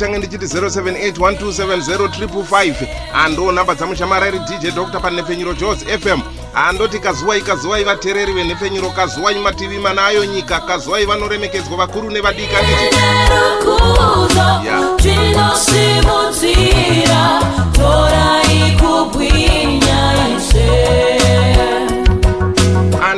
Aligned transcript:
nditange 0.00 0.18
ndichiti 0.18 0.44
0781270355 0.56 2.74
ando 3.14 3.52
nhamba 3.52 3.74
dzamushamara 3.74 4.28
iri 4.28 4.38
dj 4.38 4.70
dr 4.74 5.00
panhepfenyuro 5.00 5.54
jos 5.54 5.78
fm 5.84 6.20
andoti 6.54 6.98
kazuwai 6.98 7.40
kazuwai 7.42 7.84
vateereri 7.84 8.32
venhepfenyuro 8.32 8.90
kazuwai 8.90 9.34
mativi 9.38 9.78
mana 9.78 10.06
ayo 10.06 10.24
nyika 10.24 10.60
kazuwai 10.60 11.06
vanoremekedzwa 11.06 11.76
vakuru 11.76 12.10
nevadika 12.10 12.62
nditi 12.62 12.96
rukudzo 13.30 14.60
tinosimudzira 14.96 17.40
torai 17.72 18.76
kubwinya 18.80 20.14
ise 20.36 21.19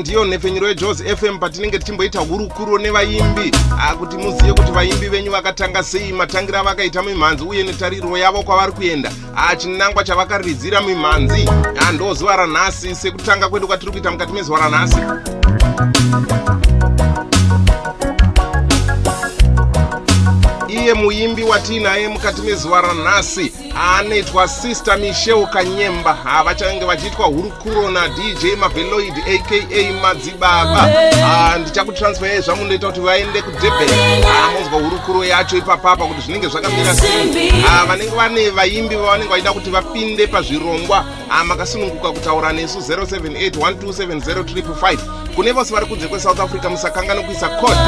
andiyo 0.03 0.25
nhepfenyuro 0.25 0.69
yejos 0.69 1.03
fm 1.03 1.39
patinenge 1.39 1.79
tichimboita 1.79 2.19
hurukuro 2.21 2.79
nevaimbi. 2.79 3.53
Kuti 3.99 4.17
muzive 4.17 4.53
kuti 4.53 4.73
vaimbi 4.73 5.09
venyu 5.09 5.31
vakatanga 5.33 5.83
sei 5.83 6.13
matangiro 6.13 6.59
avakaita 6.59 7.03
mimhanzi 7.03 7.45
uye 7.45 7.63
netariro 7.63 8.19
yavo 8.19 8.43
kwavari 8.43 8.73
kuenda. 8.73 9.13
Chinangwa 9.59 10.05
chavakaridzira 10.05 10.81
mimhanzi. 10.81 11.49
Ndo 11.95 12.15
zuva 12.15 12.37
ranhasi 12.37 12.95
sekutanga 12.95 13.49
kwedu 13.49 13.67
kwatiri 13.67 13.93
kuita 13.93 14.11
mukati 14.11 14.33
mezuva 14.33 14.59
ranhasi 14.59 14.97
iye 20.83 20.95
muimbi 20.95 21.43
watiinaye 21.43 22.09
mukati 22.09 22.43
mezuva 22.43 22.81
ranhasi. 22.81 23.53
Anoitwa 23.97 24.49
sister 24.49 24.99
michel 24.99 25.47
kanyemba. 25.47 26.19
Ah, 26.27 26.43
vachange 26.45 26.85
vachiitwa 26.85 27.27
hurukuro 27.27 27.91
nadj 27.91 28.45
maveloid 28.59 29.15
aka 29.19 29.93
madzibaba. 30.03 30.89
Ah, 31.25 31.59
ndichakutransferai 31.59 32.41
zvamunoita 32.41 32.87
kuti 32.87 33.01
vaende 33.01 33.43
kudurban. 33.43 33.89
Ah, 34.25 34.51
munzwa 34.51 34.81
hurukuro 34.81 35.25
yacho 35.25 35.57
ipapapa 35.57 36.05
kuti 36.07 36.21
zvinenge 36.21 36.49
zvakamira 36.49 36.95
sei. 36.95 37.53
Ah, 37.69 37.87
vanenge 37.87 38.15
vane 38.17 38.51
vaimbi 38.51 38.97
vavanenge 38.97 39.29
vachida 39.31 39.53
kuti 39.53 39.71
vapinde 39.71 40.27
pazvirongwa. 40.27 41.05
Ah, 41.31 41.45
makasununguka 41.45 42.13
kutaura 42.13 42.53
nesu 42.53 42.79
0781270355 42.79 44.97
kune 45.35 45.53
vose 45.53 45.75
vari 45.75 45.87
kunze 45.87 46.09
kwesouth 46.09 46.41
africa 46.41 46.65
musakangana 46.71 47.23
kuisa 47.23 47.49
code. 47.49 47.81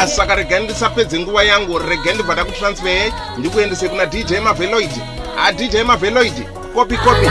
Ah, 0.00 0.06
saka 0.08 0.34
regai 0.34 0.64
ndisapedze 0.64 1.18
nguva 1.20 1.42
yangu 1.42 1.78
regai 1.78 2.14
ndibva 2.14 2.35
ndakutransferai 2.36 3.12
ndikuendese 3.38 3.88
kuna 3.88 4.06
dj 4.06 4.32
maveloid. 4.44 4.90
Ah, 5.38 5.52
dj 5.52 5.76
maveloid 5.86 6.32
kopi 6.74 6.96
kopi. 6.96 7.26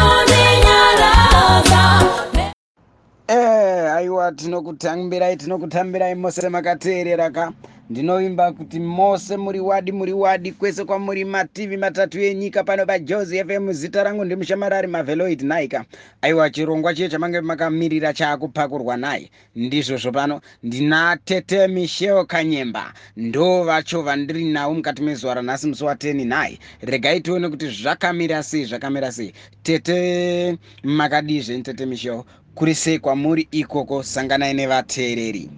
Eh, 3.27 3.93
aiwa 3.93 4.31
tinokutambirai 4.31 5.37
tinokutambirai 5.37 6.15
mose 6.15 6.49
makateerera 6.49 7.29
ka 7.29 7.51
ndinovimba 7.89 8.51
kuti 8.51 8.79
mose 8.79 9.37
muri 9.37 9.59
wadi 9.59 9.91
muri 9.91 10.13
wadi 10.13 10.51
kwese 10.51 10.83
kwamuri 10.85 11.25
mativi 11.25 11.77
matatu 11.77 12.19
enyika. 12.19 12.63
Pano 12.63 12.85
pajozi 12.85 13.43
fm 13.43 13.71
zita 13.73 14.03
rangu 14.03 14.25
ndimushamarari 14.25 14.87
maveloid 14.87 15.41
naika. 15.41 15.85
Aiwa 16.21 16.49
chirongwa 16.49 16.93
chiye 16.93 17.09
chamange 17.09 17.41
makamirira 17.41 18.13
chaakupakurwa 18.13 18.97
naye. 18.97 19.31
Ndizvozvo 19.55 20.11
pano 20.11 20.41
ndina 20.63 21.17
tete 21.25 21.67
michel 21.67 22.25
kanyemba. 22.25 22.93
Ndo 23.17 23.63
vacho 23.63 24.01
vandiri 24.01 24.45
navo 24.45 24.73
mukati 24.73 25.01
mezuva 25.01 25.33
ranhasi 25.33 25.67
musi 25.67 25.83
wa10 25.83 26.27
naye 26.27 26.59
regai 26.81 27.21
tione 27.21 27.49
kuti 27.49 27.67
zvakamira 27.67 28.43
sei 28.43 28.65
zvakamira 28.65 29.11
sei. 29.11 29.33
Tete 29.63 30.57
makadizve 30.83 31.61
tete 31.61 31.85
michel 31.85 32.23
kuri 32.55 32.75
sei 32.75 32.99
kwamuri 32.99 33.47
ikoko 33.51 34.03
sanganai 34.03 34.53
nevateereri 34.53 35.49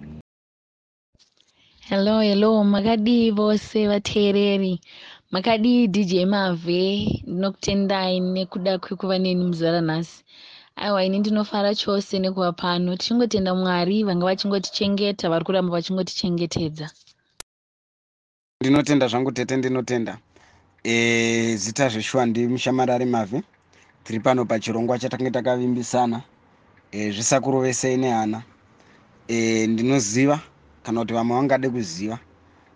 hello 1.88 2.20
hello 2.20 2.64
makadii 2.64 3.30
vose 3.30 3.88
vateereri. 3.88 4.80
Makadii 5.30 5.86
dj 5.88 6.24
mavhe 6.24 7.22
ndinokutendai 7.26 8.20
nekuda 8.20 8.78
kwekuva 8.78 9.18
neni 9.18 9.44
muzuva 9.44 9.70
ranhasi 9.70 10.24
aiwa 10.76 11.04
ini 11.04 11.18
ndinofara 11.18 11.74
chose 11.74 12.18
nekuva 12.18 12.52
pano. 12.52 12.96
Tichingotenda 12.96 13.54
mwari 13.54 14.04
vanga 14.04 14.26
vachingotichengeta 14.26 15.28
vari 15.28 15.44
kuramba 15.44 15.72
vachingotichengetedza 15.72 16.90
ndinotenda 18.60 19.08
zvangu 19.08 19.32
tete 19.32 19.56
ndinotenda. 19.56 20.18
E, 20.84 21.56
zita 21.56 21.88
zveshuwa 21.88 22.26
ndimushamarari 22.26 23.04
mavhe 23.04 23.42
tiri 24.04 24.20
pano 24.20 24.44
pachirongwa 24.44 24.98
chatange 24.98 25.30
takavimbisana. 25.30 26.22
E, 26.92 27.10
zvisakurovesei 27.10 27.96
nehana 27.96 28.42
e, 29.28 29.66
ndinoziva 29.66 30.40
kana 30.82 31.00
kuti 31.00 31.14
vamwe 31.14 31.36
vangade 31.36 31.68
kuziva 31.68 32.18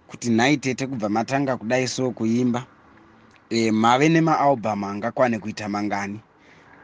kuti 0.08 0.30
nhai 0.30 0.56
tete 0.56 0.86
kubva 0.86 1.08
matanga 1.08 1.56
kudai 1.56 1.88
so 1.88 2.10
kuimba 2.10 2.66
e, 3.50 3.70
mave 3.70 4.08
nemaalbhamu 4.08 4.86
angakwane 4.86 5.38
kuita 5.38 5.68
mangani. 5.68 6.20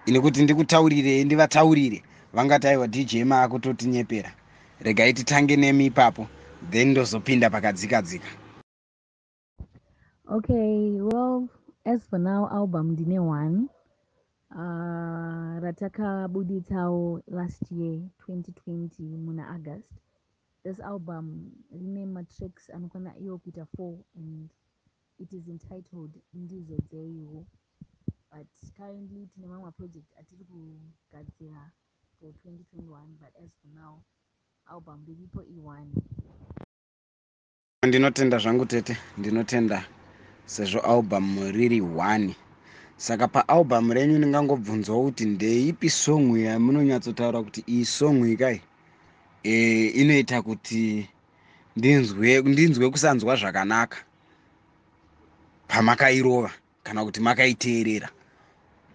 Ini 0.06 0.20
kuti 0.20 0.42
ndikutaurirei 0.42 1.24
ndivataurire 1.24 2.02
vangati 2.32 2.66
aiwa 2.66 2.86
dj 2.88 3.22
maakutotinyepera. 3.24 4.32
Regai 4.80 5.12
titange 5.12 5.56
nemi 5.56 5.86
ipapo 5.86 6.26
then 6.70 6.88
ndozopinda 6.90 7.50
pakadzikadzika. 7.50 8.26
Okay 10.30 11.00
well 11.00 11.48
as 11.84 12.00
for 12.10 12.18
now 12.18 12.48
album 12.52 12.90
ndine 12.92 13.18
one. 13.18 13.68
Uh, 14.50 15.58
ratakabuditsawo 15.62 17.20
last 17.28 17.62
year 17.72 18.00
2020 18.28 19.16
muna 19.24 19.48
august 19.48 19.92
this 20.68 20.80
album 20.80 21.50
rine 21.72 22.06
matracks 22.06 22.70
anokwana 22.70 23.18
iwo 23.18 23.38
kuita 23.38 23.66
four 23.76 23.98
and 24.16 24.50
it 25.18 25.32
is 25.32 25.48
entitled 25.48 26.10
ndizo 26.34 26.76
dzeiwo 26.90 27.46
but 28.32 28.46
currently 28.76 29.26
tine 29.26 29.46
mamwe 29.46 29.64
maproject 29.64 30.18
atiri 30.20 30.44
kugadzira 30.44 31.72
for 32.20 32.30
2021 32.30 33.06
but 33.20 33.36
as 33.44 33.50
for 33.62 33.70
now 33.74 34.02
album 34.66 35.04
riripo 35.06 35.42
ione 35.42 35.92
ndinotenda 37.88 38.38
zvangu 38.38 38.66
tete 38.66 38.96
ndinotenda 39.18 39.84
sezvo 40.46 40.80
albhamu 40.80 41.50
riri 41.50 41.80
1 41.80 42.34
saka 42.96 43.28
paalbhamu 43.28 43.92
renyu 43.94 44.18
ndingangobvunzwawo 44.18 45.02
kuti 45.04 45.24
ndeipi 45.24 45.90
songu 45.90 46.36
yamunonyatsotaura 46.36 47.42
kuti 47.42 47.64
iyi 47.66 47.84
songu 47.84 48.26
ikai 48.26 48.60
e, 49.48 49.86
inoita 50.00 50.42
kuti 50.42 51.08
ndinzwe 51.76 52.28
ndinzwe 52.52 52.84
kusanzwa 52.92 53.32
zvakanaka 53.40 53.98
pamakairova 55.68 56.50
kana 56.84 57.00
kuti 57.04 57.20
makaiteerera 57.20 58.08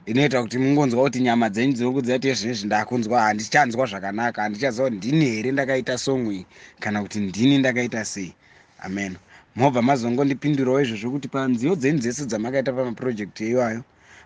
inoita 0.05 0.41
kuti 0.43 0.57
mungonzwa 0.57 1.03
kuti 1.03 1.19
nyama 1.25 1.49
dzenyu 1.49 1.73
dziri 1.73 1.91
kudziva 1.91 2.17
kuti 2.17 2.33
zvinezvi 2.33 2.65
ndakunzwa 2.67 3.21
handichanzwa 3.25 3.85
zvakanaka 3.85 4.41
handichaziva 4.41 4.89
kuti 4.89 4.97
ndini 4.97 5.25
here 5.25 5.51
ndakaita 5.51 5.95
iyi 6.05 6.45
kana 6.79 7.01
kuti 7.01 7.19
ndini 7.19 7.57
ndakaita 7.57 8.05
sei. 8.05 8.33
Amen. 8.85 9.15
Mobva 9.55 9.81
mazongondipindurawo 9.81 10.81
izvozvo 10.81 11.11
kuti 11.11 11.27
panziyo 11.27 11.75
dzenyu 11.75 11.99
dzese 11.99 12.25
dzamakaita 12.25 12.73
pamapurojekti 12.73 13.43
iwayo 13.49 13.81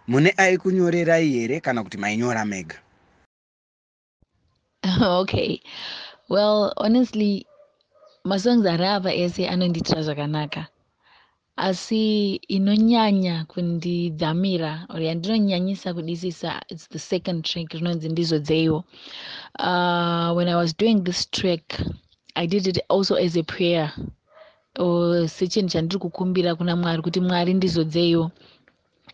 mune 0.08 0.34
aikunyorerai 0.38 1.30
here 1.32 1.60
kana 1.60 1.84
kuti 1.84 1.98
mainyora 1.98 2.46
mega? 2.46 2.76
Okay 5.22 5.60
well 6.30 6.74
honestly 6.78 7.46
masongs 8.26 8.66
ari 8.66 8.86
apa 8.86 9.10
ese 9.14 9.48
anondiitira 9.48 10.02
zvakanaka. 10.02 10.68
Asi 11.58 12.36
inonyanya 12.48 13.46
kundidhamira 13.50 14.86
or 14.90 15.00
yandinonyanyisa 15.02 15.94
kudisisa 15.94 16.62
its 16.70 16.88
the 16.88 17.00
second 17.00 17.44
track 17.46 17.74
rinonzi 17.74 18.10
ndizo 18.10 18.40
dzeiwo 18.40 18.84
uh, 19.60 20.30
when 20.38 20.48
i 20.48 20.56
was 20.56 20.78
doing 20.78 21.02
this 21.04 21.26
track 21.32 21.82
i 22.36 22.46
did 22.48 22.68
it 22.68 22.80
also 22.90 23.16
as 23.16 23.36
a 23.38 23.44
prayer. 23.44 23.92
Or 24.80 25.28
sechinhu 25.28 25.70
chandiri 25.70 26.00
kukumbira 26.00 26.56
kuna 26.56 26.76
mwari 26.76 27.02
kuti 27.02 27.20
mwari 27.20 27.54
ndizodzeiwo 27.54 28.32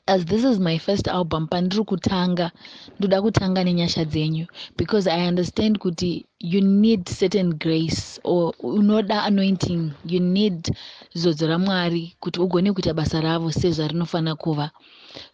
as 0.07 0.25
this 0.25 0.43
is 0.43 0.59
my 0.59 0.77
first 0.77 1.07
album 1.07 1.47
pandiri 1.47 1.83
kutanga 1.83 2.51
ndoda 2.99 3.21
kutanga 3.21 3.63
nenyasha 3.63 4.05
dzenyu 4.05 4.45
because 4.77 5.07
i 5.09 5.27
understand 5.27 5.79
kuti 5.79 6.25
you 6.39 6.61
need 6.61 7.05
certain 7.19 7.53
grace 7.53 8.19
or 8.23 8.53
unoda 8.59 9.23
anointing 9.23 9.91
you 10.05 10.19
need 10.19 10.75
zodzo 11.15 11.47
ramwari 11.47 12.15
kuti 12.19 12.39
ugone 12.39 12.73
kuita 12.73 12.93
basa 12.93 13.21
ravo 13.21 13.51
sezvarinofanira 13.51 14.35
kuva. 14.35 14.71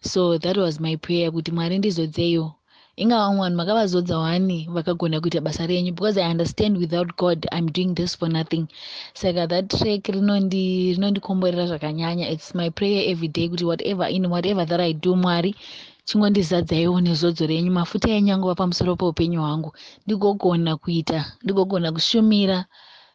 So 0.00 0.38
that 0.38 0.56
was 0.56 0.80
my 0.80 0.96
prayer 0.96 1.32
kuti 1.32 1.52
mwari 1.52 1.78
ndizodzeyo 1.78 2.52
ingava 3.02 3.28
vanhu 3.40 3.56
makavazodza 3.56 4.18
wani 4.18 4.68
vakagona 4.74 5.20
kuita 5.20 5.40
basa 5.40 5.66
renyu 5.66 5.92
because 5.92 6.20
i 6.20 6.30
understand 6.30 6.76
without 6.82 7.16
god 7.16 7.38
i'm 7.56 7.66
doing 7.76 7.94
this 7.94 8.12
for 8.18 8.28
nothing. 8.28 8.66
Saka 9.14 9.46
that 9.46 9.68
track 9.68 10.02
rinondi- 10.14 10.92
rinondikomborera 10.94 11.66
zvakanyanya. 11.66 12.28
Its 12.34 12.54
my 12.54 12.68
prayer 12.70 13.02
every 13.12 13.28
day 13.28 13.48
kuti 13.48 13.64
whatever 13.64 14.06
in 14.16 14.26
whatever 14.30 14.66
that 14.66 14.80
i 14.80 14.92
do 14.92 15.16
mwari 15.16 15.54
chingondizadzaiwo 16.04 17.00
nezodzo 17.00 17.46
renyu. 17.46 17.72
Mafuta 17.72 18.08
enyu 18.10 18.34
angova 18.34 18.54
pamusoro 18.54 18.96
peupenyu 18.96 19.40
hwangu 19.40 19.72
ndigogona 20.06 20.76
kuita 20.76 21.18
ndigogona 21.42 21.92
kushumira 21.92 22.64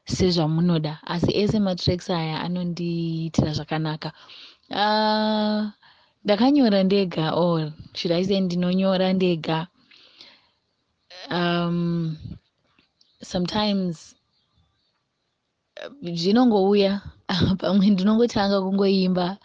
sezvamunoda. 0.05 0.97
Asi 1.05 1.29
ese 1.41 1.59
matracks 1.59 2.09
aya 2.09 2.41
anondiitira 2.41 3.53
zvakanaka. 3.53 4.11
Uh, 4.69 5.65
ndakanyora 6.25 6.83
ndega 6.83 7.33
or 7.35 7.71
should 7.93 8.11
i 8.11 8.25
say 8.25 8.39
ndinonyora 8.41 9.13
ndega 9.13 9.67
um, 11.31 12.17
sometimes 13.21 14.15
uh, 15.81 15.91
zvinongouya 16.13 17.01
pamwe 17.61 17.89
ndinongotanga 17.89 18.61
kungoimba 18.61 19.37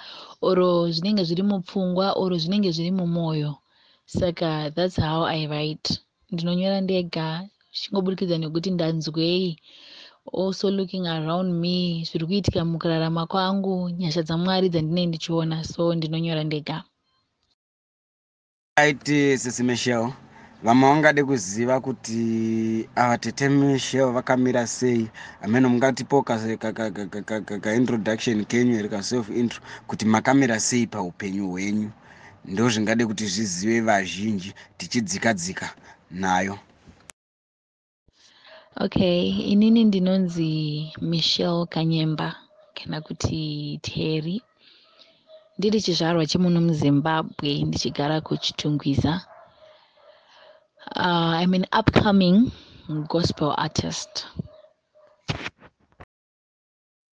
oro 0.42 0.90
zvinenge 0.90 1.24
zviri 1.24 1.42
mupfungwa 1.42 2.06
oro 2.22 2.34
zvinenge 2.38 2.70
zviri 2.72 2.90
mumwoyo 2.90 3.52
saka 4.06 4.70
that's 4.74 4.96
how 4.96 5.22
i 5.24 5.46
write. 5.46 6.00
Ndinonyora 6.30 6.80
ndega 6.80 7.48
zvichingobudikidza 7.72 8.38
nekuti 8.38 8.70
ndanzwei. 8.70 9.58
Also 10.32 10.70
looking 10.70 11.06
around 11.06 11.52
me 11.52 12.04
zviri 12.04 12.26
kuitika 12.26 12.64
mukurarama 12.64 13.26
kwangu 13.26 13.90
nyasha 13.90 14.22
dzamwari 14.22 14.68
dzandinenge 14.68 15.06
ndichiona 15.06 15.64
so 15.64 15.94
ndinonyora 15.94 16.44
ndega. 16.44 16.84
Aiti 18.76 19.38
sisi 19.38 19.62
michel 19.62 20.12
vamwe 20.62 20.88
vangade 20.88 21.24
kuziva 21.24 21.80
kuti 21.80 22.88
ava 22.96 23.18
tete 23.18 23.48
michel 23.48 24.12
vakamira 24.12 24.66
sei. 24.66 25.08
Amene 25.42 25.68
mungatipo 25.68 26.22
kaintroduction 27.62 28.44
kenyu 28.44 28.76
here 28.76 28.88
kaself 28.88 29.30
intro 29.30 29.60
kuti 29.86 30.04
makamira 30.04 30.60
sei 30.60 30.86
paupenyu 30.86 31.48
hwenyu. 31.50 31.90
Ndo 32.44 32.68
zvingade 32.68 33.06
kuti 33.06 33.26
zvizive 33.26 33.80
vazhinji 33.80 34.54
tichidzika 34.78 35.34
dzika 35.34 35.74
nayo. 36.10 36.58
Okay 38.80 39.28
inini 39.28 39.84
ndinonzi 39.84 40.92
michelle 41.00 41.66
kanyemba 41.66 42.36
kana 42.74 43.00
kuti 43.00 43.78
terry. 43.82 44.42
Ndiri 45.58 45.80
chizvarwa 45.80 46.26
chemuno 46.26 46.60
muzimbabwe 46.60 47.62
ndichigara 47.62 48.20
kuchitungwiza 48.20 49.20
uh, 50.96 51.32
i'm 51.42 51.54
an 51.54 51.66
upcoming 51.72 52.50
gospel 53.08 53.54
artist. 53.58 54.26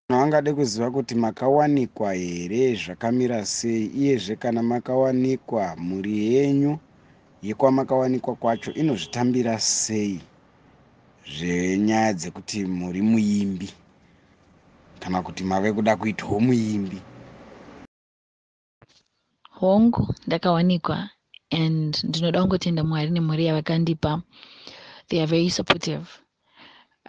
Vanhu 0.10 0.22
vangade 0.22 0.54
kuziva 0.54 0.92
kuti 0.92 1.16
makawanikwa 1.16 2.14
here 2.14 2.76
zvakamira 2.76 3.46
sei 3.46 3.86
iyezve 3.86 4.36
kana 4.36 4.64
makawanikwa 4.64 5.76
mhuri 5.76 6.34
yenyu 6.34 6.78
yekwamakawanikwa 7.42 8.36
kwacho 8.36 8.74
inozvitambira 8.74 9.60
sei 9.60 10.22
zvenyaya 11.38 12.14
dzekuti 12.14 12.66
muri 12.66 13.02
muimbi 13.02 13.70
kana 15.00 15.22
kuti 15.22 15.44
mave 15.44 15.74
kuda 15.74 15.96
kuitwawo 15.96 16.40
muimbi 16.40 17.02
hongu 19.52 20.16
ndakawanikwa 20.28 21.10
and 21.52 22.04
ndinoda 22.04 22.42
kungotenda 22.42 22.84
mwari 22.84 23.10
nemhuri 23.12 23.46
yavakandipa. 23.46 24.22
They 25.10 25.20
are 25.20 25.28
very 25.28 25.50
supportive. 25.50 26.06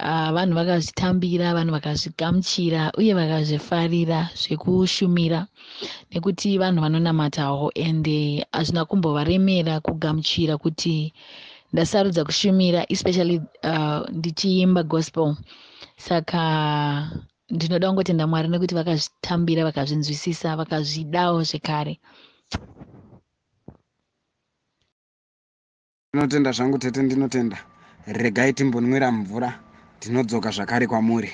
Uh, 0.01 0.31
vanhu 0.37 0.55
vakazvitambira 0.55 1.55
vanhu 1.55 1.73
vakazvigamuchira 1.73 2.93
uye 2.99 3.15
vakazvifarira 3.15 4.31
zvekushumira 4.41 5.41
nekuti 6.11 6.59
vanhu 6.59 6.81
vanonamatawo 6.85 7.73
ende 7.75 8.47
hazvina 8.53 8.85
kumbovaremera 8.85 9.81
kugamuchira 9.81 10.55
kuti 10.59 11.13
ndasarudza 11.73 12.25
kushumira 12.25 12.87
especially 12.89 13.37
uh, 13.71 14.01
ndichiimba 14.19 14.83
gospel. 14.83 15.35
Saka 15.97 16.43
ndinoda 17.51 17.89
kungotenda 17.89 18.27
mwari 18.27 18.49
nekuti 18.49 18.75
vakazvitambira 18.75 19.65
vakazvinzwisisa 19.65 20.57
vakazvidawo 20.61 21.43
zvekare 21.43 21.95
ndinotenda 26.15 26.53
zvangu 26.53 26.79
tete 26.79 27.03
ndinotenda. 27.03 27.57
Regai 28.07 28.53
timbonwira 28.53 29.13
mvura. 29.13 29.53
Tinodzoka 30.01 30.51
zvakare 30.51 30.87
kwamuri. 30.87 31.33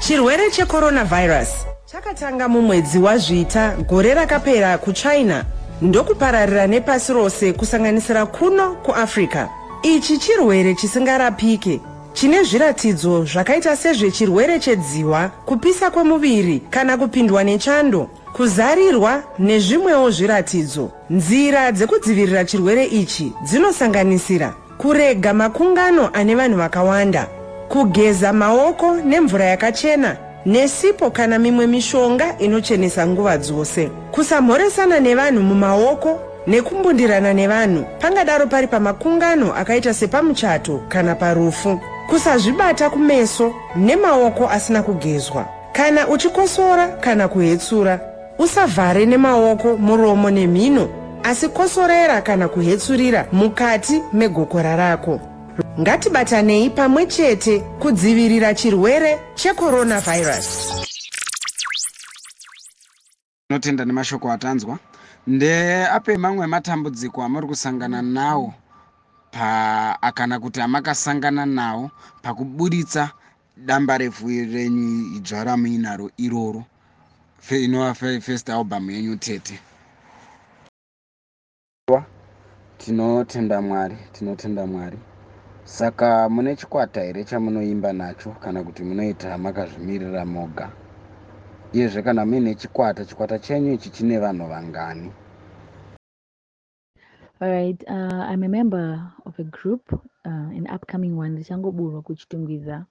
Chirwere 0.00 0.50
checoronavhairasi 0.50 1.66
chakatanga 1.86 2.48
mumwedzi 2.48 2.98
wazvita 2.98 3.76
gore 3.88 4.14
rakapera 4.14 4.78
kuchina. 4.78 5.44
Ndokupararira 5.82 6.66
nepasi 6.66 7.12
rose 7.12 7.52
kusanganisira 7.52 8.26
kuno 8.26 8.74
kuafrica 8.74 9.48
ichi 9.82 10.18
chirwere 10.18 10.74
chisingarapike 10.74 11.80
chine 12.12 12.42
zviratidzo 12.42 13.24
zvakaita 13.24 13.76
sezvechirwere 13.76 14.60
chedziwa 14.60 15.28
kupisa 15.28 15.90
kwemuviri 15.90 16.60
kana 16.70 16.96
kupindwa 16.96 17.44
nechando 17.44 18.10
kuzarirwa 18.36 19.22
nezvimwewo 19.38 20.10
zviratidzo. 20.10 20.90
Nzira 21.10 21.72
dzekudzivirira 21.72 22.44
chirwere 22.44 22.84
ichi 22.84 23.32
dzinosanganisira 23.44 24.54
kurega 24.78 25.34
makungano 25.34 26.10
ane 26.12 26.34
vanhu 26.34 26.56
vakawanda 26.56 27.26
kugeza 27.68 28.32
maoko 28.32 28.96
nemvura 28.96 29.44
yakachena 29.44 30.16
nesipo 30.46 31.10
kana 31.10 31.38
mimwe 31.38 31.66
mishonga 31.66 32.38
inochenesa 32.38 33.06
nguva 33.06 33.38
dzose. 33.38 33.90
Kusamhoresana 34.10 35.00
nevanhu 35.00 35.42
mumaoko 35.42 36.20
nekumbundirana 36.46 37.32
nevanhu 37.32 37.84
pangadaro 38.00 38.46
pari 38.46 38.66
pamakungano 38.66 39.54
akaita 39.54 39.94
sepamuchato 39.94 40.80
kana 40.88 41.14
parufu. 41.14 41.80
Kusazvibata 42.10 42.90
kumeso 42.90 43.54
nemaoko 43.76 44.48
asina 44.48 44.82
kugezwa 44.82 45.46
kana 45.72 46.08
uchikosora 46.08 46.88
kana 46.88 47.28
kuhetsura 47.28 48.13
usavhare 48.38 49.06
nemaoko 49.06 49.76
muromo 49.76 50.30
nemhino 50.30 50.88
asi 51.22 51.48
kosorera 51.48 52.22
kana 52.22 52.48
kuhetsurira 52.48 53.26
mukati 53.32 54.02
megokora 54.12 54.76
rako. 54.76 55.20
Ngatibatanei 55.80 56.70
pamwe 56.70 57.06
chete 57.06 57.60
kudzivirira 57.60 58.54
chirwere 58.54 59.18
checoronavhairasi 59.34 60.86
tinotenda 63.48 63.84
nemashoko 63.84 64.32
atanzwa. 64.32 64.78
Ndeape 65.26 66.16
mamwe 66.16 66.46
matambudziko 66.46 67.22
amuri 67.22 67.46
kusangana 67.46 68.02
nawo 68.02 68.54
pa 69.30 70.12
kana 70.14 70.40
kuti 70.40 70.60
amakasangana 70.60 71.46
nawo 71.46 71.90
pakuburitsa 72.22 73.10
damba 73.56 73.98
refu 73.98 74.28
renyu 74.28 75.16
idzva 75.16 75.44
ramuinaro 75.44 76.10
iroro 76.16 76.64
fe- 77.48 78.20
first 78.20 78.48
album 78.50 78.90
yenyu 78.90 79.16
tete. 79.16 79.60
Tinotenda 82.78 83.62
mwari 83.62 83.96
tinotenda 84.12 84.66
mwari. 84.66 84.98
Saka 85.64 86.28
mune 86.28 86.56
chikwata 86.56 87.02
here 87.02 87.24
chamunoimba 87.24 87.92
nacho 87.92 88.30
kana 88.30 88.62
kuti 88.64 88.82
munoita 88.82 89.38
makazvimirira 89.38 90.24
moga? 90.24 90.72
Iyezve 91.72 92.02
kana 92.02 92.26
muine 92.26 92.54
chikwata 92.54 93.04
chikwata 93.04 93.38
chenyu 93.38 93.72
ichi 93.72 93.90
chine 93.90 94.18
vanhu 94.18 94.46
vangani? 94.48 95.12
All 97.40 97.48
right, 97.50 97.84
uh, 97.88 98.24
I'm 98.30 98.42
a 98.44 98.48
member 98.48 99.12
of 99.26 99.38
a 99.38 99.44
group, 99.44 99.92
uh, 99.92 99.98
an 100.56 100.66
upcoming 100.74 101.16
one, 101.16 101.36
richangoburwa 101.36 102.02
kuchitungwiza, 102.02 102.86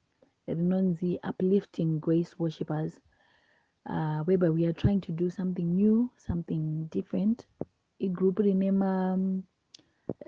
rinonzi 0.48 1.20
Uplifting 1.30 2.00
Grace 2.00 2.36
Worshippers, 2.40 2.94
uh, 3.90 4.20
whereby 4.20 4.50
we 4.50 4.66
are 4.66 4.74
trying 4.74 5.02
to 5.02 5.12
do 5.12 5.30
something 5.30 5.76
new, 5.76 6.10
something 6.18 6.86
different. 6.92 7.46
A 8.02 8.08
group 8.08 8.40
rine 8.40 8.78
ma 8.78 9.14
um, 9.14 9.44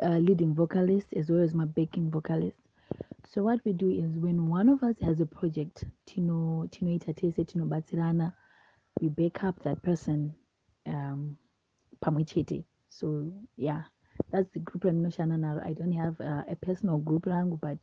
uh, 0.02 0.18
leading 0.18 0.54
vocalist 0.54 1.08
as 1.16 1.30
well 1.30 1.42
as 1.42 1.54
my 1.54 1.66
backing 1.66 2.10
vocalist. 2.10 2.58
So 3.30 3.44
what 3.44 3.60
we 3.66 3.74
do 3.74 3.90
is 3.92 4.18
when 4.18 4.48
one 4.48 4.70
of 4.70 4.84
us 4.84 4.96
has 5.02 5.20
a 5.20 5.26
project, 5.26 5.84
tino 6.06 6.68
tinoita 6.72 7.16
tese 7.16 7.46
tinobatsirana, 7.46 8.34
we 9.02 9.10
back 9.10 9.44
up 9.44 9.62
that 9.64 9.82
person 9.84 10.34
um, 10.88 11.38
pamwe 12.04 12.26
chete. 12.26 12.64
So 12.90 13.32
yeah, 13.58 13.84
that's 14.32 14.50
the 14.54 14.60
group 14.60 14.84
randinoshanda 14.84 15.40
naro. 15.40 15.62
I 15.66 15.74
don't 15.74 15.92
have 15.92 16.20
uh, 16.22 16.44
a 16.50 16.56
personal 16.56 16.98
group 16.98 17.26
rangu, 17.26 17.60
but 17.60 17.78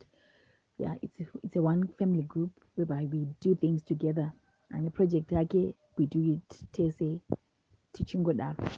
yeah, 0.77 0.95
it's 1.01 1.19
a, 1.19 1.25
it's 1.43 1.55
a 1.55 1.61
one 1.61 1.87
family 1.99 2.23
group 2.23 2.51
whereby 2.75 3.07
we 3.11 3.27
do 3.41 3.55
things 3.55 3.83
together. 3.83 4.33
And 4.73 4.87
the 4.87 4.91
project 4.91 5.31
yake 5.31 5.73
we 5.97 6.05
do 6.07 6.19
it 6.33 6.71
tese 6.71 7.19
tichingodaro. 7.93 8.69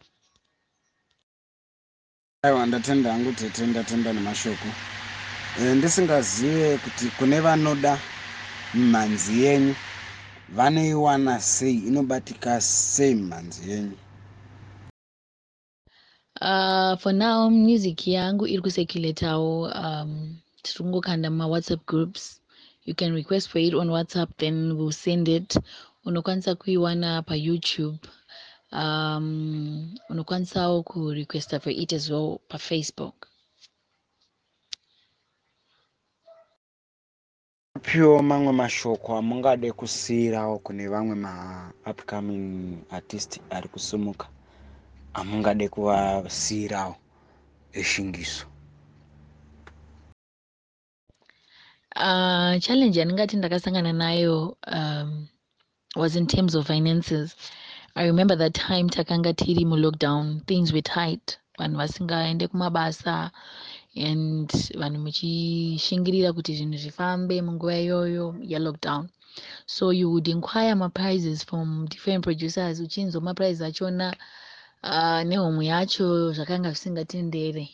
aiwa 2.43 2.65
ndatenda 2.65 3.11
hangu 3.13 3.31
tete 3.33 3.65
ndatenda 3.67 4.13
nemashoko. 4.13 4.67
Eh, 5.59 5.75
ndisingazive 5.77 6.77
kuti 6.77 7.05
kune 7.17 7.39
vanoda 7.39 7.99
mhanzi 8.73 9.43
yenyu 9.43 9.75
vanoiwana 10.49 11.39
sei 11.39 11.77
inobatika 11.77 12.61
sei 12.61 13.15
mhanzi 13.15 13.69
yenyu? 13.71 13.97
Uh, 16.41 16.97
for 16.99 17.13
now 17.13 17.49
music 17.49 18.07
yangu 18.07 18.47
iri 18.47 18.61
kusekuletawo 18.61 19.61
um, 19.61 20.37
tiri 20.61 20.77
kungokanda 20.77 21.29
mumawhatsapp 21.31 21.85
groups 21.87 22.41
you 22.85 22.93
can 22.95 23.13
request 23.13 23.49
for 23.49 23.59
it 23.59 23.73
on 23.73 23.89
whatsapp 23.89 24.29
then 24.37 24.77
we'll 24.77 24.91
send 24.91 25.27
it. 25.27 25.57
Unokwanisa 26.05 26.55
kuiwana 26.55 27.21
payoutube 27.21 27.99
um 28.71 29.95
unokwanisawo 30.09 30.83
kurequesta 30.83 31.59
for 31.59 31.73
it 31.73 31.93
as 31.93 32.09
well 32.09 32.39
pafacebook 32.47 33.27
piwo 37.81 38.21
mamwe 38.23 38.51
mashoko 38.53 39.17
amungade 39.17 39.71
kusiyirawo 39.71 40.59
kune 40.59 40.87
vamwe 40.87 41.15
ma-upcoming 41.15 42.77
artist 42.91 43.39
ari 43.49 43.67
kusumuka. 43.69 44.27
Amungade 45.13 45.69
kuvasiyirawo 45.69 46.95
eshingiso 47.73 48.45
uh, 51.95 52.59
challenge 52.59 52.99
yandingati 52.99 53.37
ndakasangana 53.37 53.93
nayo 53.93 54.57
um, 54.67 55.27
was 55.95 56.15
in 56.15 56.27
terms 56.27 56.55
of 56.55 56.67
finances. 56.67 57.35
I 57.95 58.05
remember 58.05 58.35
that 58.35 58.53
time 58.53 58.89
takanga 58.89 59.33
tiri 59.33 59.65
mulockdown 59.65 60.45
things 60.45 60.73
were 60.73 60.81
tight. 60.81 61.37
Vanhu 61.59 61.77
vasingaende 61.77 62.47
kumabasa 62.47 63.31
and 63.95 64.49
vanhu 64.81 64.99
muchishingirira 65.05 66.33
kuti 66.33 66.55
zvinhu 66.57 66.77
zvifambe 66.83 67.35
munguva 67.41 67.75
iyoyo 67.79 68.25
yelockdown 68.51 69.07
so 69.65 69.91
you 69.99 70.07
would 70.11 70.27
inquire 70.27 70.75
maprizes 70.75 71.43
from 71.49 71.87
different 71.87 72.23
producers 72.23 72.79
uchinzwa 72.79 73.21
maprizes 73.21 73.61
achona 73.61 74.07
uh, 74.83 75.21
nehomwe 75.29 75.65
yacho 75.65 76.33
zvakanga 76.35 76.69
zvisingatendere 76.71 77.65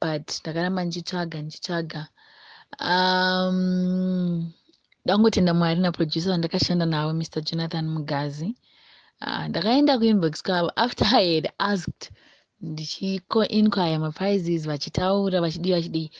but 0.00 0.26
ndakaramba 0.40 0.84
ndichitsvaga 0.84 1.42
ndichitsvaga 1.42 2.02
um 2.80 4.52
ndangotenda 5.04 5.54
mwari 5.54 5.80
naproducer 5.80 6.30
wandakashanda 6.32 6.86
nawo 6.86 7.12
mr 7.12 7.40
jonathan 7.42 7.86
mugazi. 7.88 8.54
Uh, 9.26 9.44
ndakaenda 9.46 9.98
kuinbox 9.98 10.42
kwavo 10.42 10.72
after 10.76 11.06
i 11.14 11.34
had 11.34 11.50
asked 11.58 12.10
ndichikoinquire 12.60 13.98
maprizes 13.98 14.66
vachitaura 14.66 15.40
vachidii 15.40 15.72
vachidii 15.72 16.10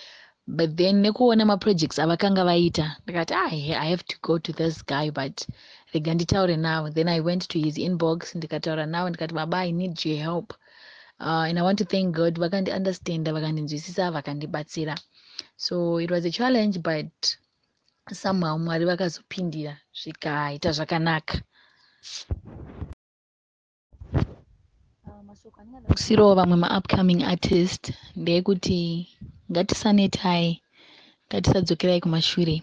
but 0.46 0.76
then 0.76 0.96
nekuona 1.00 1.44
maprojects 1.44 1.98
avakanga 1.98 2.44
vaita. 2.44 2.96
Ndikati 3.04 3.34
ah, 3.34 3.50
i 3.52 3.90
have 3.90 4.02
to 4.02 4.16
go 4.22 4.38
to 4.38 4.52
this 4.52 4.84
guy 4.86 5.10
but 5.10 5.46
rega 5.92 6.14
nditaure 6.14 6.56
nawo 6.56 6.90
then 6.90 7.08
i 7.08 7.20
went 7.20 7.48
to 7.48 7.58
his 7.58 7.78
inbox 7.78 8.34
ndikataura 8.34 8.86
nawo 8.86 9.08
ndikati 9.08 9.34
baba 9.34 9.58
i 9.58 9.72
need 9.72 10.06
your 10.06 10.18
help. 10.18 10.52
Uh, 11.20 11.26
and 11.48 11.58
i 11.58 11.62
want 11.62 11.78
to 11.78 11.84
thank 11.84 12.16
god 12.16 12.38
vakandiunderstanda 12.38 13.32
vakandinzwisisa 13.32 14.10
vakandibatsira 14.10 14.98
so 15.56 16.00
it 16.00 16.10
was 16.10 16.24
a 16.24 16.30
challenge 16.30 16.78
but 16.82 17.36
somehow 18.12 18.58
mwari 18.58 18.84
vakazopindira 18.84 19.76
zvikaita 20.00 20.72
zvakanaka. 20.72 21.42
Ah, 25.06 25.22
mashoko 25.22 25.60
andingada 25.60 25.88
kusiyirawo 25.88 26.34
vamwe 26.34 26.56
maupcoming 26.56 27.22
artist 27.24 27.92
ndeyekuti 28.16 29.08
ngatisanetai 29.50 30.62
ngatisadzokerai 31.28 32.00
kumashure. 32.00 32.62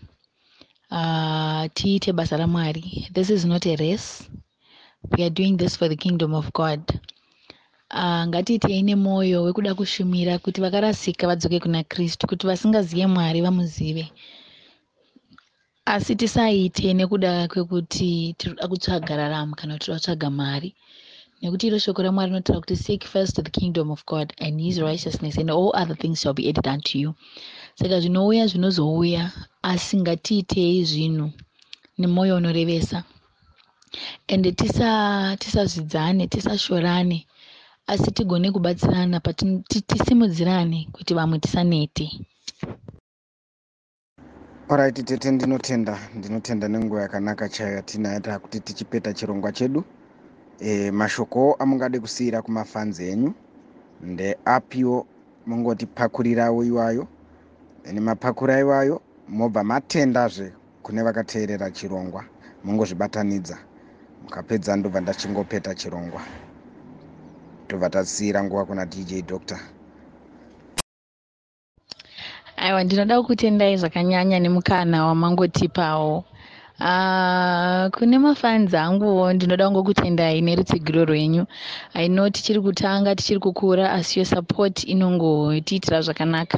Uh, 0.92 1.66
tiite 1.74 2.14
basa 2.14 2.38
ramwari. 2.38 3.10
This 3.14 3.30
is 3.30 3.46
not 3.46 3.66
a 3.66 3.76
race. 3.76 4.30
We 5.12 5.24
are 5.24 5.30
doing 5.30 5.58
this 5.58 5.78
for 5.78 5.88
the 5.88 5.96
kingdom 5.96 6.34
of 6.34 6.52
god 6.54 6.82
uh, 7.94 8.24
ngatiitei 8.28 8.84
nemwoyo 8.84 9.44
wekuda 9.44 9.76
kushumira 9.76 10.38
kuti 10.44 10.62
vakarasika 10.62 11.28
vadzoke 11.28 11.60
kuna 11.60 11.84
kristu 11.84 12.28
kuti 12.28 12.48
vasingazive 12.48 13.08
mwari 13.08 13.42
vamuzive. 13.42 14.12
Asi 15.86 16.16
tisaite 16.16 16.94
nekuda 16.94 17.48
kwekuti 17.48 18.36
tinoda 18.38 18.68
kutsvaga 18.68 19.18
raramo 19.18 19.56
kana 19.56 19.74
kuti 19.74 19.86
tinoda 19.86 20.00
kutsvaga 20.00 20.30
mari 20.30 20.76
nekuti 21.42 21.68
iro 21.68 21.80
shoko 21.80 22.04
ramwari 22.04 22.30
rinotaura 22.32 22.60
kuti 22.62 22.76
seek 22.76 23.04
first 23.06 23.36
the 23.44 23.50
kingdom 23.50 23.92
of 23.92 24.06
god 24.06 24.34
and 24.40 24.62
his 24.62 24.78
righteousness 24.80 25.38
and 25.38 25.50
all 25.50 25.72
other 25.74 25.96
things 25.96 26.20
shall 26.22 26.34
be 26.34 26.50
added 26.50 26.68
unto 26.68 26.98
you. 27.00 27.16
Saka 27.76 28.00
zvinouya 28.02 28.48
zvinozouya 28.48 29.32
asi 29.64 29.98
ngatiitei 29.98 30.84
zvinhu 30.84 31.32
nemwoyo 31.98 32.36
unorevesa. 32.36 33.04
Tisa 34.28 35.36
tisazvidzane 35.40 36.28
tisashorane 36.28 37.26
asi 37.94 38.12
tigone 38.18 38.52
kubatsirana 38.56 39.20
patino- 39.26 39.64
ti- 39.70 39.82
tisimudzirane 39.90 40.80
kuti 40.96 41.14
vamwe 41.18 41.40
tisanete. 41.44 42.06
Alright 44.70 45.06
tete 45.06 45.32
ndinotenda 45.32 46.00
ndinotenda 46.16 46.68
nenguva 46.68 47.02
yakanaka 47.02 47.50
chaiyo 47.50 47.76
yatinayo 47.76 48.20
takuti 48.20 48.60
tichipeta 48.60 49.14
chirongwa 49.14 49.52
chedu. 49.52 49.84
E, 50.60 50.92
mashoko 50.92 51.54
amungade 51.60 52.00
kusiyira 52.00 52.42
kumafanzi 52.42 53.10
enyu 53.10 53.34
ndeapiwo 54.02 55.08
mungotipakurirawo 55.48 56.64
iwayo 56.66 57.08
ene 57.86 58.00
mapakura 58.00 58.60
iwayo 58.60 59.02
mobva 59.28 59.64
matendazve 59.64 60.54
kune 60.84 61.04
vakateerera 61.04 61.72
chirongwa 61.72 62.26
mungozvibatanidza. 62.64 63.58
Mukapedza 64.24 64.76
ndobva 64.76 65.02
ndachingopeta 65.02 65.76
chirongwa 65.76 66.22
tobva 67.70 67.90
tasiyira 67.90 68.44
nguva 68.44 68.66
kuna 68.66 68.86
dj 68.86 69.22
doctor. 69.22 69.60
Aiwa 72.58 72.84
ndinoda 72.84 73.22
kukutendai 73.22 73.78
zvakanyanya 73.78 74.40
nemukana 74.40 75.06
wamangotipawo. 75.06 76.26
Uh, 76.80 77.88
kune 77.92 78.20
mafanzi 78.20 78.78
anguwo 78.78 79.34
ndinoda 79.34 79.68
kungokutendai 79.68 80.42
nerutsigiro 80.42 81.06
rwenyu. 81.06 81.46
I 81.94 82.08
know 82.08 82.30
tichiri 82.30 82.62
kutanga 82.62 83.16
tichiri 83.16 83.40
kukura 83.40 83.92
asi 83.92 84.20
yo 84.20 84.26
support 84.26 84.84
inongotiitira 84.84 86.02
zvakanaka. 86.02 86.58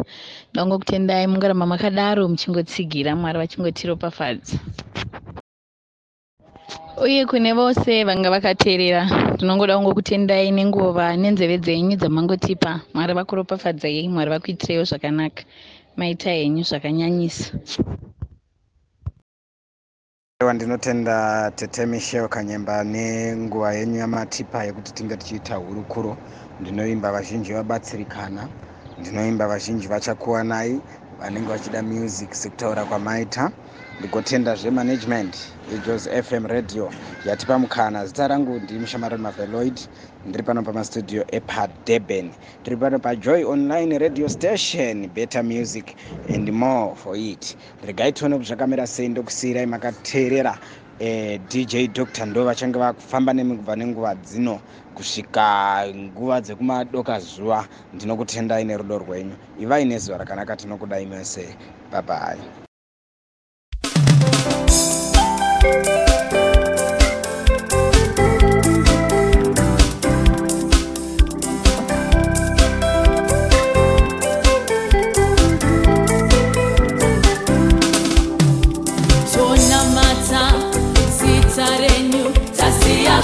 Ndoda 0.53 0.63
kungokutendai 0.63 1.27
mungoramba 1.27 1.65
makadaro 1.65 2.27
muchingotsigira 2.27 3.15
mwari 3.15 3.37
vachingotiropafadza 3.39 4.59
uye 7.05 7.25
kune 7.25 7.53
vose 7.53 8.03
vanga 8.07 8.29
vakateerera 8.35 9.03
ndinongoda 9.35 9.77
kungokutendai 9.77 10.51
nenguva 10.51 11.05
nenzeve 11.17 11.57
dzenyu 11.63 11.95
dzamangotipa. 11.97 12.81
Mwari 12.93 13.13
vakuropafadzai 13.13 14.09
mwari 14.09 14.29
vakuitireiwo 14.31 14.85
zvakanaka. 14.89 15.43
Maita 15.97 16.31
henyu 16.31 16.63
zvakanyanyisa. 16.63 17.53
Aiwa 20.41 20.53
ndinotenda 20.53 21.51
tete 21.55 21.85
michel 21.85 22.29
kanyemba 22.29 22.83
nenguva 22.83 23.73
yenyu 23.73 23.99
yamatipa 23.99 24.63
yekuti 24.65 24.93
tinge 24.93 25.17
tichiita 25.17 25.55
hurukuro. 25.55 26.17
Ndinoimba 26.59 27.11
vazhinji 27.11 27.53
vabatsirikana 27.53 28.49
ndinoimba 28.97 29.47
vazhinji 29.47 29.87
vachakuwanai 29.87 30.81
vanenge 31.19 31.49
vachida 31.49 31.83
music 31.83 32.33
sekutaura 32.33 32.85
kwamaita 32.85 33.51
ndigotendazve 34.01 34.71
management 34.71 35.37
ejos 35.73 36.09
fm 36.23 36.45
radio. 36.45 36.89
Yatipa 37.25 37.59
mukana 37.59 38.05
zita 38.05 38.27
rangu 38.27 38.59
ndimushamarari 38.59 39.21
maveloid 39.21 39.79
ndiri 40.27 40.43
pano 40.43 40.63
pamastudio 40.63 41.25
epadurban 41.31 42.31
tiri 42.63 42.77
pano 42.77 42.99
pajoy 42.99 43.43
online 43.43 43.97
radio 43.97 44.29
station 44.29 45.07
better 45.07 45.43
music 45.43 45.95
and 46.33 46.49
more 46.51 46.95
for 46.95 47.15
it. 47.17 47.57
Regai 47.85 48.11
tione 48.11 48.35
kuti 48.37 48.47
zvakamira 48.47 48.87
sei 48.87 49.09
ndokusiyirai 49.09 49.65
makateerera 49.65 50.57
eh, 50.99 51.39
dj 51.49 51.87
dr 51.93 52.25
ndo 52.25 52.45
vachange 52.45 52.79
vakufamba 52.79 53.33
nemi 53.33 53.55
kubva 53.57 53.75
nenguva 53.75 54.15
dzino 54.15 54.59
kusvika 54.95 55.85
nguva 55.95 56.41
dzekumadoka 56.41 57.19
zuva. 57.19 57.67
Ndinokutendai 57.93 58.63
nerudo 58.65 58.97
rwenyu. 58.97 59.35
Ivai 59.59 59.85
nezuva 59.85 60.17
rakanaka 60.17 60.55
tinokudai 60.55 61.05
mese 61.05 61.55
bye 61.91 62.60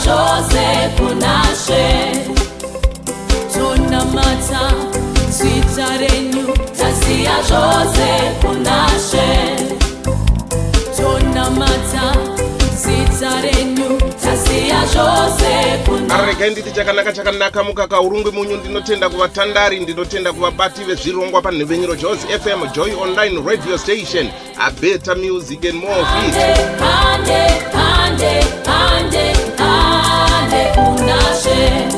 zvose 0.07 0.65
kunashe. 0.97 1.85
Tonamata 3.53 4.63
zita 5.29 5.97
renyu 5.99 6.53
tasiya 6.77 7.41
zvose 7.47 8.09
kunashe. 8.41 9.56
tonamata 9.56 9.56
regai 16.25 16.49
nditi 16.51 16.71
chakanaka 16.71 17.13
chakanaka 17.13 17.63
mukaka 17.63 18.01
urungwe 18.01 18.31
munyu 18.31 18.57
ndinotenda 18.57 19.09
kuvatandari 19.09 19.79
ndinotenda 19.79 20.33
kuvabati 20.33 20.83
vezvirongwa 20.83 21.41
panhevenyuro 21.41 21.95
jos 21.95 22.19
fm 22.19 22.67
joy 22.75 22.91
online 23.01 23.41
radio 23.45 23.77
station 23.77 24.29
abeta 24.59 25.15
music 25.15 25.65
and 25.65 25.73
more 25.75 26.01
of 26.01 26.07
it 26.27 26.33
Hande, 26.79 27.47
hande, 27.73 28.45
hande, 28.65 29.33
hande 29.57 30.71
kunashe. 30.75 31.96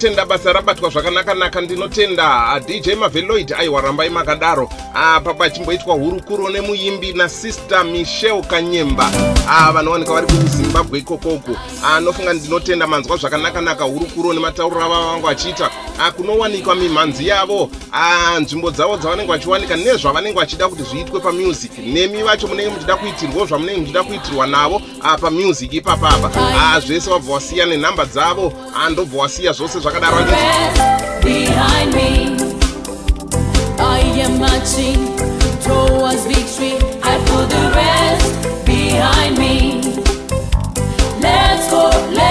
Andinotenda 0.00 0.26
basa 0.26 0.52
rabatwa 0.52 0.90
zvakanaka-naka 0.90 1.60
ndinotenda. 1.60 2.46
Ah, 2.48 2.60
dj 2.60 2.94
maveloid 2.94 3.52
aiwa 3.52 3.80
rambai 3.80 4.10
makadaro. 4.10 4.68
Apa 4.94 5.34
pachimboitwa 5.34 5.94
hurukuro 5.94 6.48
nemuimbi 6.48 7.12
nasister 7.12 7.84
michel 7.84 8.42
kanyemba. 8.42 9.10
Ah, 9.48 9.72
vanowanika 9.72 10.12
vari 10.12 10.26
kuzimbabwe 10.26 10.98
ikokoko. 10.98 11.56
Anofunga 11.84 12.32
ndinotenda 12.32 12.86
manzwa 12.86 13.16
zvakanaka-naka 13.16 13.84
hurukuro 13.84 14.32
nematauriro 14.32 14.84
ava 14.84 15.00
vangu 15.06 15.26
vachiita 15.26 15.70
Ah, 15.98 16.12
kunowanikwa 16.12 16.74
mimhanzi 16.74 17.28
yavo. 17.28 17.70
Ah, 17.92 18.40
nzvimbo 18.40 18.70
dzavo 18.70 18.96
dzavanenge 18.96 19.32
vachiwanika 19.32 19.76
nezvavanenge 19.76 20.38
vachida 20.38 20.68
kuti 20.68 20.82
zviitwe 20.82 21.20
pamusic. 21.20 21.78
Nemi 21.78 22.22
vacho 22.22 22.46
munenge 22.48 22.70
muchida 22.70 22.96
kuitirwawo 22.96 23.46
zvamunenge 23.46 23.80
muchida 23.80 24.02
kuitirwa 24.02 24.46
navo 24.46 24.82
ah, 25.02 25.18
pamusic 25.18 25.72
ipapapa 25.72 26.30
Ah, 26.60 26.80
zvese 26.80 27.10
wabva 27.10 27.32
wasiya 27.34 27.66
nenhamba 27.66 28.04
dzavo. 28.04 28.52
Ah, 28.76 28.90
ndobva 28.90 29.18
wasiya 29.22 29.52
zvose 29.52 29.78
zvakadaro 29.90 30.16
handiti 30.16 30.36
Rest 30.36 30.80
behind 31.22 31.94
me. 31.94 32.10
I 33.78 34.00
am 34.24 34.38
marching 34.38 35.00
towards 35.66 36.26
victory. 36.26 36.74
I 37.02 37.14
put 37.28 37.46
the 37.50 37.64
rest 37.74 38.30
behind 38.64 39.38
me. 39.38 39.80
Let's 41.20 41.70
go, 41.70 41.90
let's 42.12 42.29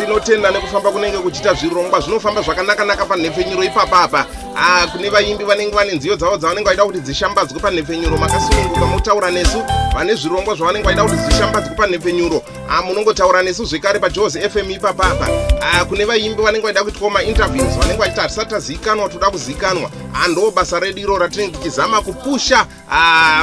Let's 0.00 0.08
andinotenda 0.08 0.50
nekufamba 0.50 0.90
kunenge 0.90 1.18
kuchiita 1.18 1.54
zvirongwa 1.54 2.00
zvinofamba 2.00 2.42
zvakanaka-naka 2.42 3.06
panhepfenyuro 3.06 3.64
ipapapa 3.64 4.26
Ah, 4.56 4.86
kune 4.86 5.10
vaimbi 5.10 5.44
vanenge 5.44 5.74
vane 5.74 5.92
nziyo 5.92 6.16
dzavo 6.16 6.36
dzavanenge 6.36 6.66
vaida 6.68 6.84
kuti 6.84 7.00
dzishambadzwe 7.00 7.60
panhepfenyuro 7.60 8.18
makasununguka 8.18 8.86
motaura 8.86 9.30
nesu 9.30 9.62
vane 9.94 10.14
zvirongwa 10.14 10.54
zvavanenge 10.54 10.84
vaida 10.86 11.02
kuti 11.02 11.16
dzishambadzwe 11.16 11.74
panhepfenyuro. 11.74 12.42
Ah, 12.68 12.82
munongotaura 12.82 13.42
nesu 13.42 13.64
zvekare 13.64 13.98
pajos 13.98 14.38
fm 14.38 14.70
ipapapa 14.70 15.28
Ah, 15.60 15.84
kune 15.84 16.04
vaimbi 16.04 16.42
vanenge 16.42 16.64
vaida 16.64 16.82
kuitwawo 16.82 17.10
mainterviews 17.10 17.78
vanenge 17.78 17.98
vachiti 17.98 18.20
hatisati 18.20 18.50
tazivikanwa 18.50 19.08
toda 19.08 19.30
kuzivikanwa 19.30 19.90
Ah, 20.14 20.28
ndo 20.28 20.50
basa 20.50 20.80
redu 20.80 21.00
iro 21.00 21.18
ratinenge 21.18 21.56
tichizama 21.56 22.00
kupusha 22.02 22.66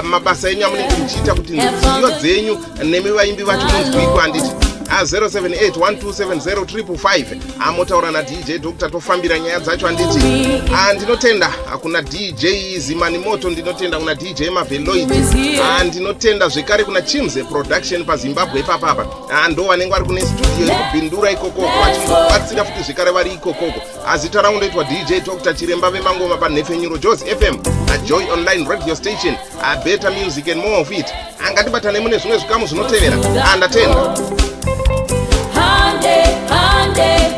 mabasa 0.04 0.50
enyu 0.50 0.66
amunenge 0.66 0.96
muchiita 0.96 1.34
kuti 1.34 1.54
nziyo 1.54 2.12
dzenyu 2.20 2.58
nemi 2.84 3.10
vaimbi 3.12 3.44
vacho 3.44 3.68
munzwiko 3.68 4.18
handiti 4.18 4.67
a 4.90 5.04
078 5.04 7.38
amotaura 7.60 8.12
nadj 8.12 8.52
dr 8.62 8.92
tofambira 8.92 9.40
nyaya 9.40 9.60
dzacho 9.60 9.88
handiti 9.88 10.20
ndinotenda 10.96 11.50
ah, 11.74 11.78
kuna 11.78 12.02
dj 12.02 12.46
zimani 12.78 13.18
moto 13.18 13.50
ndinotenda 13.50 13.98
kuna 14.00 14.16
dj 14.16 14.42
maveloid. 14.50 15.12
Ah, 15.64 15.84
ndinotenda 15.84 16.48
zvekare 16.48 16.84
kuna 16.84 17.02
chimze 17.02 17.44
production 17.44 18.06
pazimbabwe 18.06 18.60
ipapapa 18.60 19.06
Ah, 19.32 19.50
ndo 19.50 19.64
vanenge 19.64 19.92
vari 19.92 20.06
kune 20.06 20.22
studio 20.22 20.74
yekubhindura 20.74 21.32
ikokoko 21.32 21.68
vachinobatsira 21.80 22.66
futi 22.66 22.84
zvekare 22.84 23.12
vari 23.12 23.32
ikokoko. 23.32 23.82
Ah, 24.08 24.18
zita 24.18 24.42
rangu 24.42 24.58
ndoitwa 24.58 24.84
dj 24.84 25.14
dr 25.26 25.54
chiremba 25.54 25.92
vemangoma 25.92 26.38
panhefenyuro 26.38 26.98
jos 26.98 27.20
fm 27.24 27.56
ajoy 27.94 28.24
online 28.32 28.70
radio 28.70 28.96
station. 28.96 29.36
Abeta 29.64 30.12
music 30.12 30.48
and 30.48 30.62
more 30.62 30.82
of 30.82 30.92
it. 30.92 31.06
Angatibatanei 31.48 32.02
mune 32.02 32.18
zvimwe 32.18 32.38
zvikamu 32.38 32.68
zvinotevera. 32.68 33.18
Ah, 33.46 33.56
ndatenda 33.56 34.18
day. 36.98 37.37